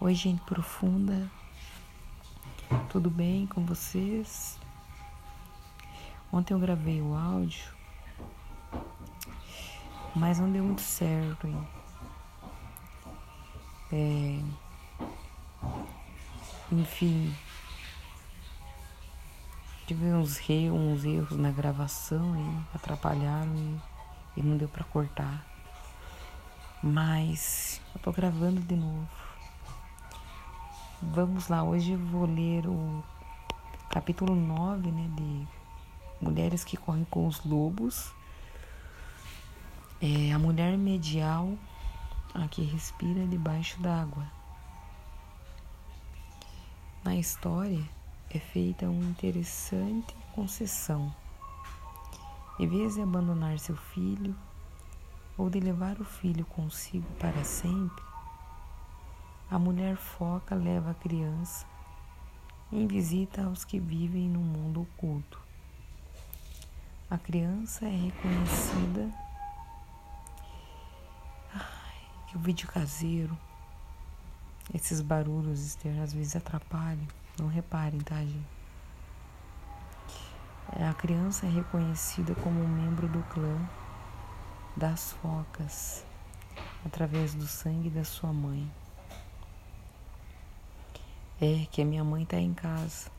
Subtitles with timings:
[0.00, 1.28] Oi, gente profunda.
[2.88, 4.56] Tudo bem com vocês?
[6.32, 7.64] Ontem eu gravei o áudio,
[10.14, 11.48] mas não deu muito certo.
[11.48, 11.68] Hein?
[13.90, 14.40] É...
[16.70, 17.34] Enfim,
[19.84, 23.52] tive uns, uns erros na gravação e atrapalharam
[24.36, 25.44] e, e não deu para cortar.
[26.80, 29.37] Mas eu tô gravando de novo.
[31.00, 33.04] Vamos lá, hoje vou ler o
[33.88, 35.46] capítulo 9, né, de
[36.20, 38.12] Mulheres que correm com os lobos.
[40.02, 41.56] É a mulher medial
[42.34, 44.26] a que respira debaixo d'água.
[47.04, 47.88] Na história
[48.28, 51.14] é feita uma interessante concessão.
[52.58, 54.34] Em vez de abandonar seu filho,
[55.36, 58.02] ou de levar o filho consigo para sempre,
[59.50, 61.66] a mulher foca leva a criança
[62.70, 65.40] em visita aos que vivem no mundo oculto.
[67.10, 69.10] A criança é reconhecida.
[71.54, 73.36] Ai, que o vídeo caseiro,
[74.74, 77.08] esses barulhos externos às vezes atrapalham.
[77.38, 78.58] Não reparem, tá, gente?
[80.68, 83.58] A criança é reconhecida como um membro do clã
[84.76, 86.04] das focas
[86.84, 88.70] através do sangue da sua mãe.
[91.40, 93.12] É que a minha mãe está em casa.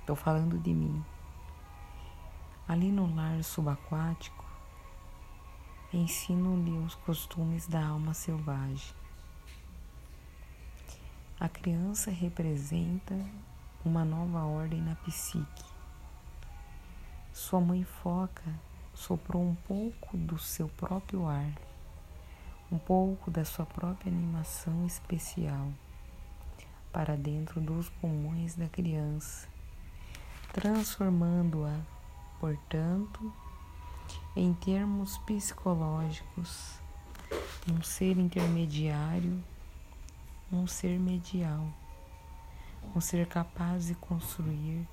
[0.00, 1.04] Estou falando de mim.
[2.66, 4.44] Ali no lar subaquático,
[5.92, 8.92] ensino-lhe os costumes da alma selvagem.
[11.38, 13.14] A criança representa
[13.84, 15.64] uma nova ordem na psique.
[17.32, 18.52] Sua mãe foca
[18.92, 21.52] soprou um pouco do seu próprio ar,
[22.72, 25.68] um pouco da sua própria animação especial
[26.92, 29.48] para dentro dos pulmões da criança,
[30.52, 31.78] transformando-a,
[32.40, 33.32] portanto,
[34.34, 36.78] em termos psicológicos,
[37.70, 39.42] um ser intermediário,
[40.50, 41.68] um ser medial,
[42.94, 44.86] um ser capaz de construir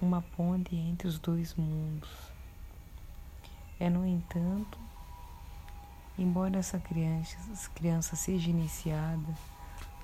[0.00, 2.10] uma ponte entre os dois mundos.
[3.78, 4.78] É, no entanto,
[6.18, 9.55] embora essa criança, essa criança seja iniciada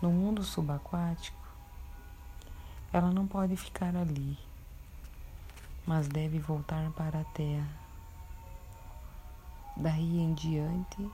[0.03, 1.39] no mundo subaquático,
[2.93, 4.37] ela não pode ficar ali,
[5.87, 7.81] mas deve voltar para a terra.
[9.77, 11.09] Daí em diante,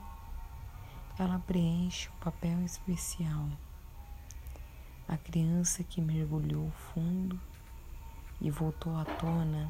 [1.19, 3.45] ela preenche o papel especial.
[5.07, 7.39] A criança que mergulhou fundo
[8.41, 9.69] e voltou à tona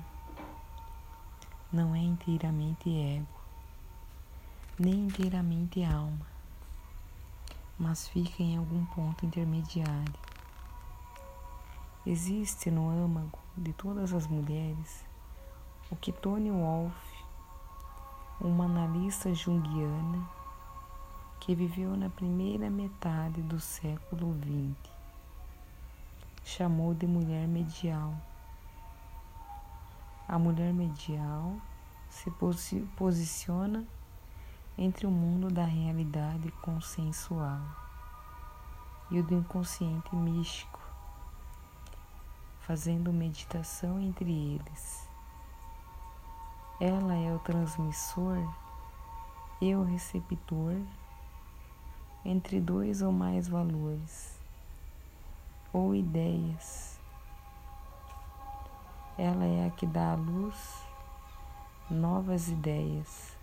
[1.73, 3.27] não é inteiramente ego,
[4.79, 6.25] nem inteiramente alma,
[7.79, 10.13] mas fica em algum ponto intermediário.
[12.05, 15.05] Existe no âmago de todas as mulheres
[15.89, 16.95] o que Tony Wolff,
[18.41, 20.27] uma analista junguiana
[21.39, 24.91] que viveu na primeira metade do século XX,
[26.43, 28.13] chamou de mulher medial
[30.29, 31.55] a mulher medial
[32.07, 33.83] se posi posiciona
[34.79, 37.59] entre o mundo da realidade consensual
[39.11, 40.79] e o do inconsciente místico,
[42.61, 45.09] fazendo meditação entre eles.
[46.79, 48.37] Ela é o transmissor
[49.59, 50.75] e o receptor
[52.23, 54.39] entre dois ou mais valores
[55.73, 56.99] ou ideias
[59.19, 60.81] ela é a que dá à luz
[61.91, 63.35] novas ideias,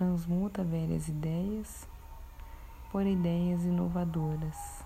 [0.00, 1.86] transmuta velhas ideias
[2.90, 4.82] por ideias inovadoras,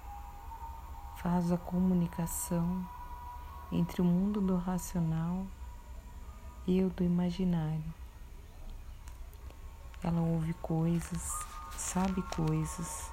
[1.18, 2.84] faz a comunicação
[3.70, 5.46] entre o mundo do racional
[6.66, 7.94] e o do imaginário.
[10.02, 11.46] Ela ouve coisas,
[11.76, 13.08] sabe coisas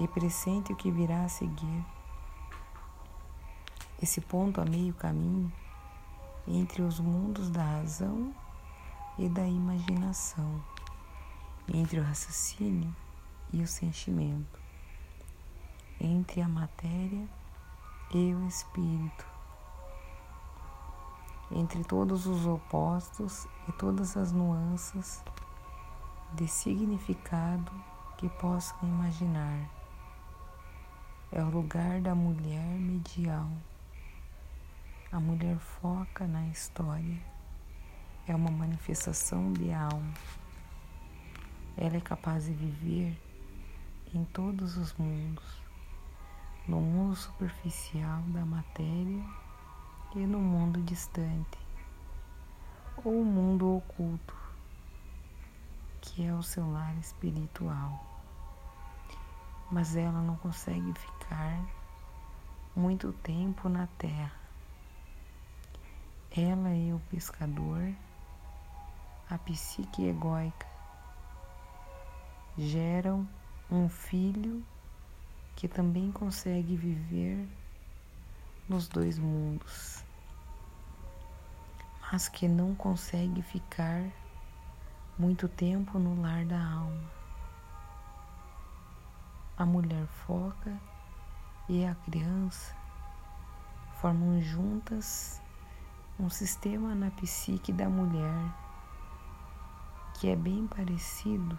[0.00, 1.84] e pressente o que virá a seguir
[4.02, 5.52] esse ponto a meio caminho
[6.48, 8.34] entre os mundos da razão
[9.18, 10.62] e da imaginação,
[11.68, 12.94] entre o raciocínio
[13.52, 14.60] e o sentimento,
[16.00, 17.28] entre a matéria
[18.12, 19.26] e o espírito,
[21.50, 25.22] entre todos os opostos e todas as nuances
[26.32, 27.70] de significado
[28.16, 29.70] que possam imaginar.
[31.30, 33.48] É o lugar da mulher medial.
[35.10, 37.33] A mulher foca na história.
[38.26, 40.14] É uma manifestação de alma.
[41.76, 43.14] Ela é capaz de viver
[44.14, 45.44] em todos os mundos,
[46.66, 49.22] no mundo superficial da matéria
[50.14, 51.58] e no mundo distante,
[53.04, 54.34] ou mundo oculto,
[56.00, 58.02] que é o seu lar espiritual.
[59.70, 61.60] Mas ela não consegue ficar
[62.74, 64.32] muito tempo na terra.
[66.30, 67.94] Ela e o pescador,
[69.28, 70.66] a psique egóica,
[72.58, 73.26] geram
[73.70, 74.62] um filho
[75.56, 77.48] que também consegue viver
[78.68, 80.04] nos dois mundos,
[82.02, 84.04] mas que não consegue ficar
[85.18, 87.10] muito tempo no lar da alma.
[89.56, 90.78] A mulher foca
[91.68, 92.76] e a criança
[94.00, 95.40] formam juntas
[96.18, 98.63] um sistema na psique da mulher
[100.14, 101.58] que é bem parecido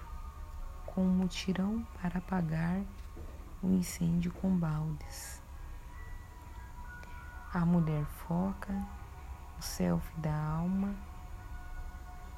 [0.86, 2.82] com um mutirão para apagar
[3.62, 5.42] o incêndio com baldes.
[7.54, 8.74] A mulher foca,
[9.58, 10.96] o self da alma,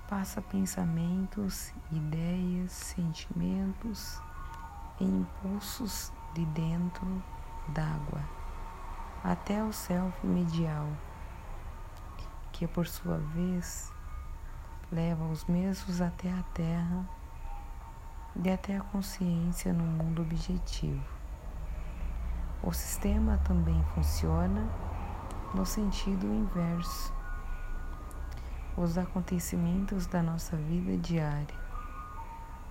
[0.07, 4.21] passa pensamentos, ideias, sentimentos
[4.99, 7.23] e impulsos de dentro
[7.69, 8.37] d'água
[9.23, 10.87] até o self medial,
[12.51, 13.91] que por sua vez
[14.91, 17.05] leva os mesmos até a terra
[18.43, 21.03] e até a consciência no mundo objetivo.
[22.63, 24.67] O sistema também funciona
[25.53, 27.13] no sentido inverso.
[28.77, 31.55] Os acontecimentos da nossa vida diária,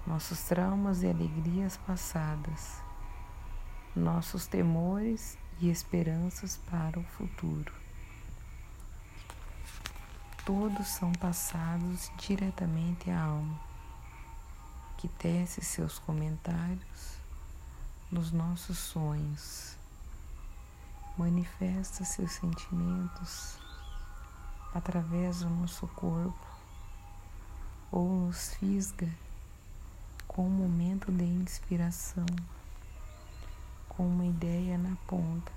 [0.07, 2.81] nossos traumas e alegrias passadas,
[3.95, 7.86] nossos temores e esperanças para o futuro.
[10.46, 13.58] Todos são passados diretamente à alma,
[14.96, 17.19] que tece seus comentários
[18.12, 19.76] nos nossos sonhos,
[21.19, 23.58] manifesta seus sentimentos
[24.72, 26.46] através do nosso corpo
[27.90, 29.12] ou nos fisga
[30.28, 32.25] com um momento de inspiração
[33.88, 35.50] com uma ideia na ponta.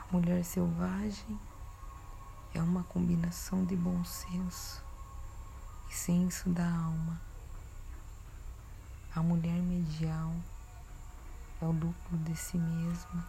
[0.00, 1.38] A mulher selvagem
[2.56, 4.82] é uma combinação de bom senso
[5.90, 7.20] e senso da alma.
[9.14, 10.32] A mulher medial
[11.60, 13.28] é o duplo de si mesma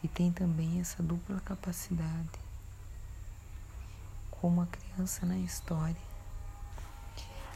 [0.00, 2.38] e tem também essa dupla capacidade,
[4.30, 5.96] como a criança na história.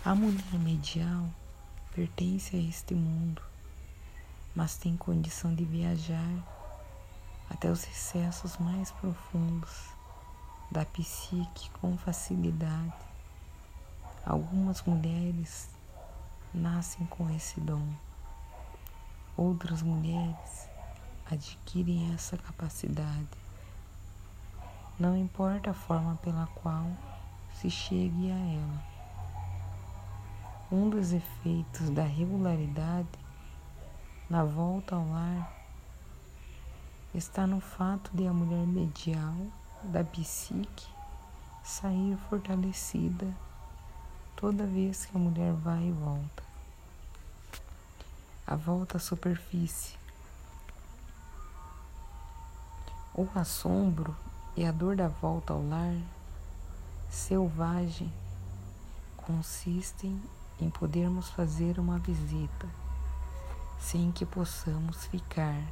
[0.04, 1.30] A mulher medial
[1.94, 3.42] pertence a este mundo,
[4.56, 6.34] mas tem condição de viajar
[7.48, 9.99] até os recessos mais profundos
[10.70, 12.94] da psique com facilidade.
[14.24, 15.68] Algumas mulheres
[16.54, 17.88] nascem com esse dom,
[19.36, 20.68] outras mulheres
[21.30, 23.28] adquirem essa capacidade.
[24.98, 26.86] Não importa a forma pela qual
[27.54, 28.84] se chegue a ela.
[30.70, 33.08] Um dos efeitos da regularidade
[34.28, 35.52] na volta ao lar
[37.12, 39.34] está no fato de a mulher medial
[39.82, 40.86] da psique
[41.62, 43.26] sair fortalecida
[44.36, 46.42] toda vez que a mulher vai e volta.
[48.46, 49.98] A volta à superfície.
[53.14, 54.16] O assombro
[54.56, 55.94] e a dor da volta ao lar
[57.08, 58.12] selvagem
[59.16, 60.20] consistem
[60.60, 62.68] em podermos fazer uma visita
[63.78, 65.62] sem que possamos ficar.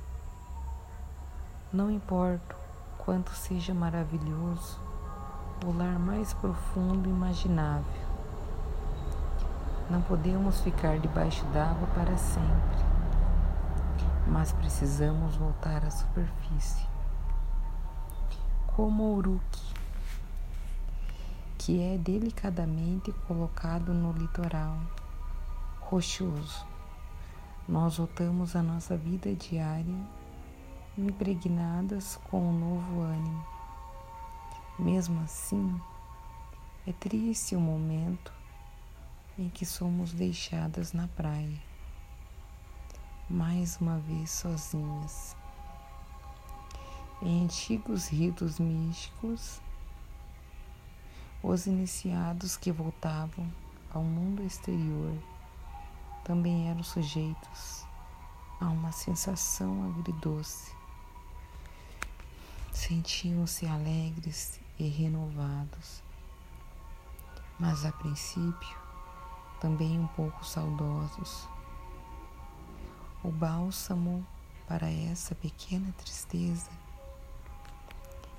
[1.73, 2.68] Não importa
[3.09, 4.79] quanto seja maravilhoso
[5.65, 8.07] o lar mais profundo imaginável.
[9.89, 12.85] Não podemos ficar debaixo d'água para sempre,
[14.27, 16.87] mas precisamos voltar à superfície.
[18.77, 19.75] Como o uruque
[21.57, 24.77] que é delicadamente colocado no litoral
[25.81, 26.67] rochoso.
[27.67, 30.18] Nós voltamos à nossa vida diária
[30.99, 33.47] impregnadas com um novo ânimo.
[34.79, 35.81] Mesmo assim,
[36.87, 38.33] é triste o momento
[39.39, 41.63] em que somos deixadas na praia,
[43.31, 45.37] mais uma vez sozinhas.
[47.23, 49.61] Em antigos ritos místicos,
[51.43, 53.49] os iniciados que voltavam
[53.93, 55.17] ao mundo exterior
[56.25, 57.87] também eram sujeitos
[58.61, 60.78] a uma sensação agridoce.
[62.79, 66.01] Sentiam-se alegres e renovados,
[67.59, 68.79] mas a princípio
[69.61, 71.49] também um pouco saudosos.
[73.25, 74.25] O bálsamo
[74.69, 76.71] para essa pequena tristeza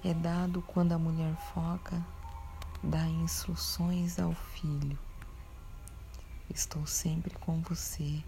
[0.06, 2.02] é dado quando a mulher foca
[2.82, 4.98] dá instruções ao filho.
[6.50, 8.24] Estou sempre com você.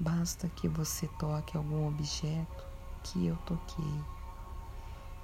[0.00, 2.64] Basta que você toque algum objeto
[3.04, 4.21] que eu toquei.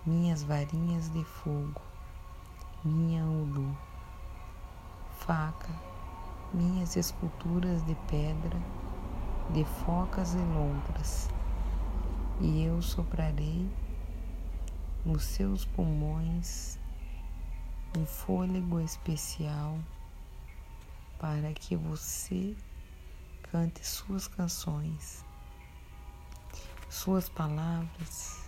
[0.09, 1.83] Minhas varinhas de fogo,
[2.83, 3.77] minha ulu,
[5.19, 5.69] faca,
[6.55, 8.59] minhas esculturas de pedra,
[9.51, 11.29] de focas e lontras,
[12.41, 13.69] e eu soprarei
[15.05, 16.79] nos seus pulmões
[17.95, 19.79] um fôlego especial
[21.19, 22.57] para que você
[23.43, 25.23] cante suas canções.
[26.89, 28.48] Suas palavras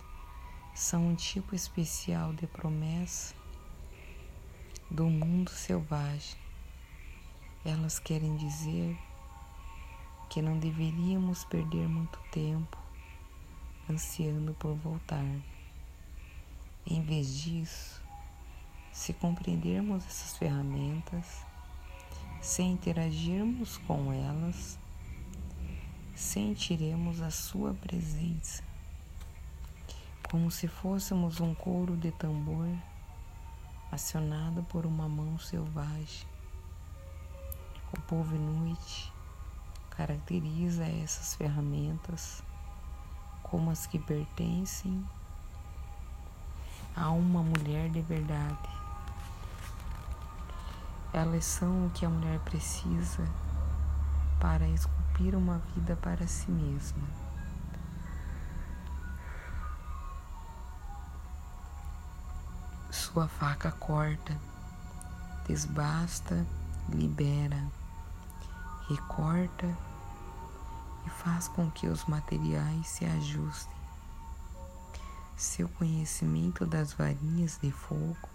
[0.81, 3.35] são um tipo especial de promessa
[4.89, 6.35] do mundo selvagem.
[7.63, 8.97] Elas querem dizer
[10.27, 12.79] que não deveríamos perder muito tempo
[13.87, 15.23] ansiando por voltar.
[16.83, 18.01] Em vez disso,
[18.91, 21.45] se compreendermos essas ferramentas,
[22.41, 24.79] se interagirmos com elas,
[26.15, 28.63] sentiremos a sua presença,
[30.31, 32.65] como se fôssemos um couro de tambor
[33.91, 36.25] acionado por uma mão selvagem.
[37.91, 39.11] O povo inuit
[39.89, 42.41] caracteriza essas ferramentas
[43.43, 45.05] como as que pertencem
[46.95, 48.69] a uma mulher de verdade.
[51.11, 53.27] Elas são o que a mulher precisa
[54.39, 57.20] para esculpir uma vida para si mesma.
[63.11, 64.39] Sua faca corta,
[65.45, 66.47] desbasta,
[66.87, 67.61] libera,
[68.87, 69.67] recorta
[71.05, 73.75] e faz com que os materiais se ajustem.
[75.35, 78.29] Seu conhecimento das varinhas de fogo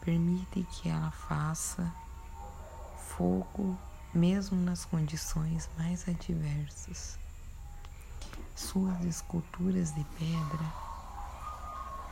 [0.00, 1.92] permite que ela faça
[3.16, 3.76] fogo
[4.14, 7.18] mesmo nas condições mais adversas.
[8.54, 10.89] Suas esculturas de pedra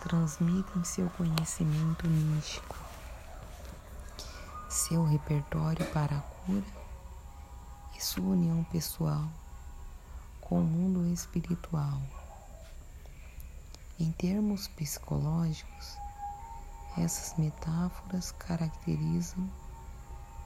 [0.01, 2.77] transmitem seu conhecimento místico,
[4.69, 6.65] seu repertório para a cura
[7.97, 9.29] e sua união pessoal
[10.41, 12.01] com o mundo espiritual.
[13.99, 15.97] Em termos psicológicos,
[16.97, 19.49] essas metáforas caracterizam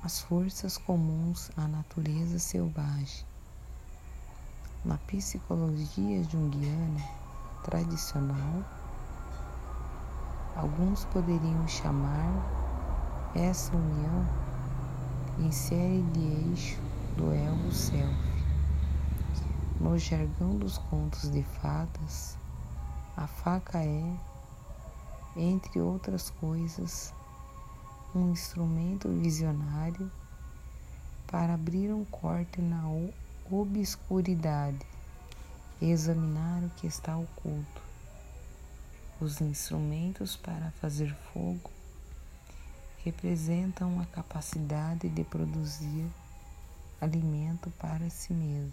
[0.02, 3.24] as forças comuns à natureza selvagem.
[4.84, 7.00] Na psicologia junguiana
[7.62, 8.64] tradicional,
[10.56, 12.30] alguns poderiam chamar
[13.34, 14.26] essa união
[15.38, 16.80] em série de eixo
[17.16, 18.32] do ego self.
[19.80, 22.36] No jargão dos contos de fadas,
[23.16, 24.16] a faca é,
[25.36, 27.12] entre outras coisas,
[28.14, 30.10] um instrumento visionário
[31.26, 32.82] para abrir um corte na
[33.50, 34.86] obscuridade
[35.80, 37.91] examinar o que está oculto.
[39.22, 41.70] Os instrumentos para fazer fogo
[43.04, 46.10] representam a capacidade de produzir
[47.00, 48.72] alimento para si mesmo.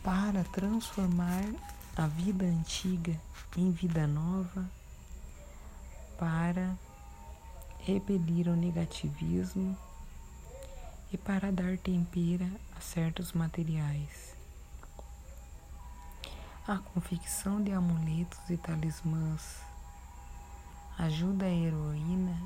[0.00, 1.44] para transformar
[1.96, 3.20] a vida antiga
[3.56, 4.64] em vida nova,
[6.16, 6.76] para
[7.80, 9.76] repelir o negativismo
[11.12, 14.36] e para dar tempera a certos materiais.
[16.66, 19.60] A confecção de amuletos e talismãs
[20.98, 22.36] ajuda a heroína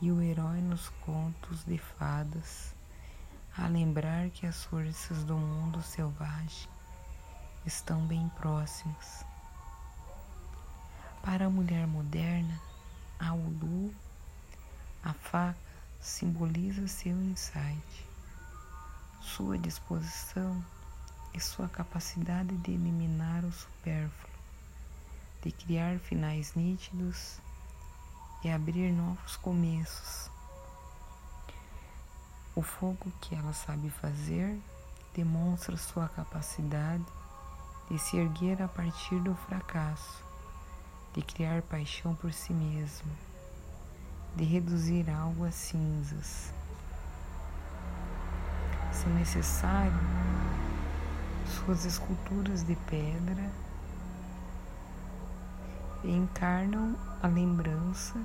[0.00, 2.74] e o herói nos contos de fadas
[3.56, 6.68] a lembrar que as forças do mundo selvagem
[7.66, 9.24] estão bem próximas.
[11.22, 12.58] Para a mulher moderna,
[13.18, 13.92] a ulu,
[15.02, 15.69] a faca,
[16.00, 18.08] simboliza seu insight,
[19.20, 20.64] sua disposição
[21.34, 24.30] e sua capacidade de eliminar o supérfluo,
[25.42, 27.38] de criar finais nítidos
[28.42, 30.30] e abrir novos começos.
[32.56, 34.58] O fogo que ela sabe fazer
[35.14, 37.04] demonstra sua capacidade
[37.90, 40.24] de se erguer a partir do fracasso,
[41.12, 43.10] de criar paixão por si mesmo,
[44.36, 46.52] de reduzir algo a cinzas.
[48.92, 49.92] Se necessário,
[51.46, 53.50] suas esculturas de pedra
[56.04, 58.18] encarnam a lembrança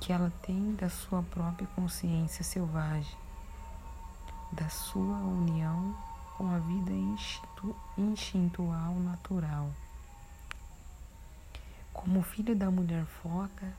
[0.00, 3.16] que ela tem da sua própria consciência selvagem,
[4.52, 5.96] da sua união
[6.36, 6.92] com a vida
[7.96, 9.70] instintual natural.
[11.96, 13.72] Como filho da mulher foca,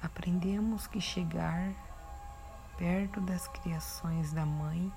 [0.00, 1.74] aprendemos que chegar
[2.78, 4.90] perto das criações da mãe,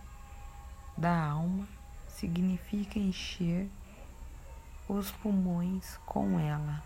[0.96, 1.68] da alma,
[2.08, 3.68] significa encher
[4.88, 6.82] os pulmões com ela.